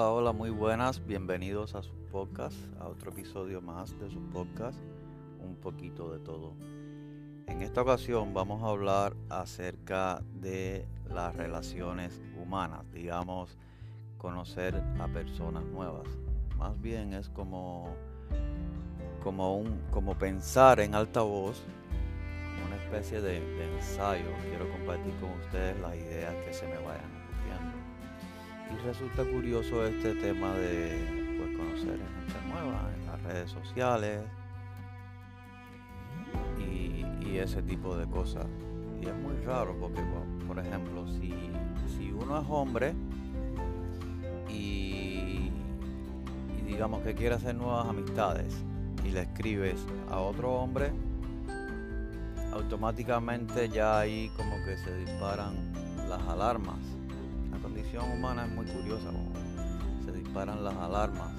[0.00, 1.06] Hola, hola, muy buenas.
[1.06, 4.80] Bienvenidos a su podcast, a otro episodio más de su podcast,
[5.44, 6.54] un poquito de todo.
[7.46, 13.58] En esta ocasión vamos a hablar acerca de las relaciones humanas, digamos,
[14.16, 16.08] conocer a personas nuevas.
[16.56, 17.94] Más bien es como,
[19.22, 21.62] como, un, como pensar en alta voz,
[22.66, 23.36] una especie de
[23.74, 24.30] ensayo.
[24.48, 27.19] Quiero compartir con ustedes las ideas que se me vayan
[28.72, 34.22] y resulta curioso este tema de pues, conocer gente nueva en las redes sociales
[36.58, 38.44] y, ese tipo de cosas.
[39.00, 40.02] Y es muy raro porque,
[40.46, 41.32] por ejemplo, si,
[41.96, 42.92] si uno es hombre
[44.46, 45.48] y,
[46.58, 48.52] y digamos que quiere hacer nuevas amistades
[49.02, 49.76] y le escribes
[50.10, 50.90] a otro hombre,
[52.52, 55.54] automáticamente ya ahí como que se disparan
[56.08, 56.99] las alarmas
[57.62, 59.10] condición humana es muy curiosa,
[60.04, 61.34] se disparan las alarmas.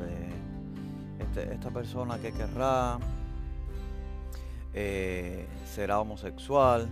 [0.00, 2.98] De este, esta persona que querrá,
[4.74, 6.88] eh, será homosexual,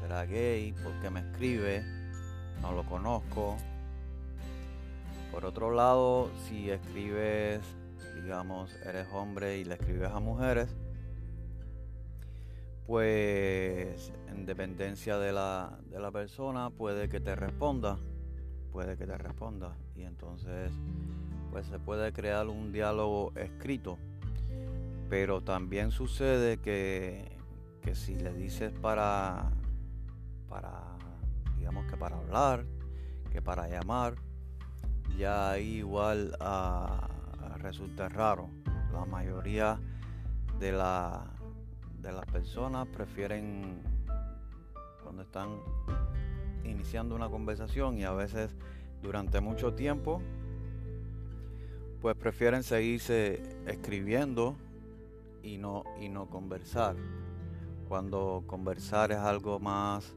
[0.00, 1.82] será gay, porque me escribe,
[2.60, 3.56] no lo conozco.
[5.32, 7.60] Por otro lado, si escribes,
[8.14, 10.68] digamos, eres hombre y le escribes a mujeres,
[12.86, 17.98] pues en dependencia de la, de la persona puede que te responda,
[18.72, 20.72] puede que te responda y entonces
[21.50, 23.96] pues se puede crear un diálogo escrito,
[25.08, 27.38] pero también sucede que,
[27.80, 29.52] que si le dices para,
[30.48, 30.96] para,
[31.56, 32.64] digamos que para hablar,
[33.30, 34.16] que para llamar,
[35.16, 37.08] ya ahí igual ah,
[37.58, 38.50] resulta raro.
[38.92, 39.78] La mayoría
[40.58, 41.24] de la
[42.04, 43.80] de las personas prefieren
[45.02, 45.58] cuando están
[46.62, 48.54] iniciando una conversación y a veces
[49.02, 50.20] durante mucho tiempo
[52.02, 54.54] pues prefieren seguirse escribiendo
[55.42, 56.94] y no y no conversar.
[57.88, 60.14] Cuando conversar es algo más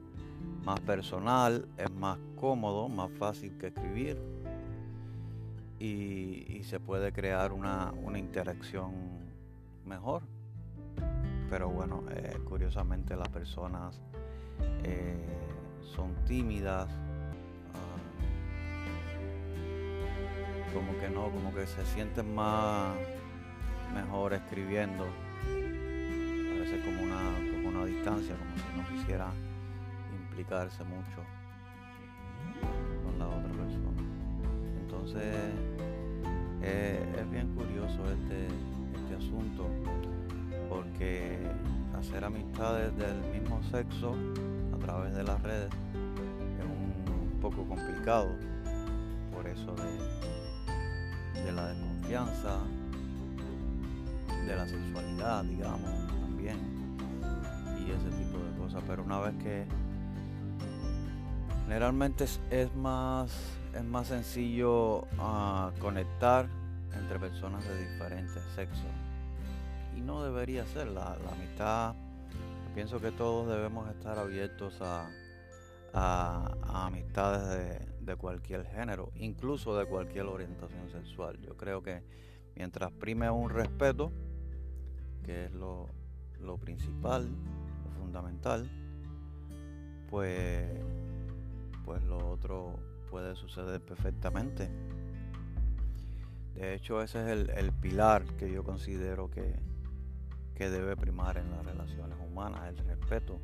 [0.66, 4.18] más personal es más cómodo más fácil que escribir
[5.80, 8.92] y, se puede crear una, una interacción
[9.86, 10.22] mejor
[11.50, 14.00] pero bueno, eh, curiosamente las personas
[14.84, 15.26] eh,
[15.96, 16.90] son tímidas,
[17.74, 17.98] ah,
[20.74, 22.96] como que no, como que se sienten más
[23.94, 27.22] mejor escribiendo, a veces como una,
[27.54, 29.28] como una distancia, como si no quisiera
[30.20, 31.24] implicarse mucho
[33.04, 34.02] con la otra persona.
[34.82, 35.36] Entonces
[36.62, 38.48] eh, es bien curioso este,
[39.00, 39.70] este asunto
[40.70, 41.37] porque
[41.98, 44.16] hacer amistades del mismo sexo
[44.74, 45.70] a través de las redes
[46.60, 48.30] es un poco complicado.
[49.34, 52.60] Por eso de, la desconfianza,
[54.46, 56.58] de la sexualidad, digamos, también,
[57.80, 58.84] y ese tipo de cosas.
[58.88, 59.66] Pero una vez que
[61.66, 63.32] generalmente es, más
[63.74, 66.48] es más sencillo ah, conectar
[66.94, 69.07] entre personas de diferentes sexos
[69.96, 70.88] y no debería ser.
[70.88, 71.96] La, amistad,
[72.76, 75.10] pienso que todos debemos estar abiertos a,
[76.64, 81.40] amistades de, cualquier género, incluso de cualquier orientación sexual.
[81.42, 82.04] Yo creo que
[82.56, 84.12] mientras prime un respeto,
[85.24, 85.90] que es lo,
[86.62, 87.28] principal,
[87.84, 88.70] lo fundamental,
[90.10, 90.70] pues,
[91.84, 94.70] pues lo otro puede suceder perfectamente.
[96.54, 99.56] De hecho, ese es el pilar que yo considero que,
[100.58, 103.40] que debe primar en las relaciones humanas, el respeto.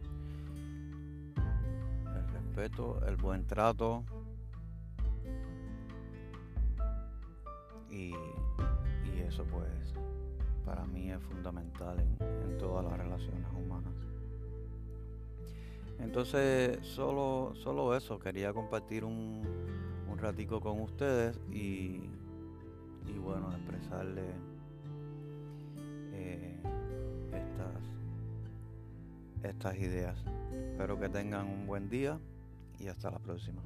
[1.35, 4.03] El respeto, el buen trato
[7.89, 8.13] y,
[9.27, 9.69] eso pues
[10.65, 13.93] para mí es fundamental en, todas las relaciones humanas.
[15.99, 19.43] Entonces solo, solo eso, quería compartir un,
[20.09, 22.09] un ratico con ustedes y,
[23.07, 24.23] y bueno, expresarle
[26.23, 26.53] eh,
[29.43, 30.17] estas ideas.
[30.71, 32.17] Espero que tengan un buen día
[32.79, 33.61] y hasta la próxima.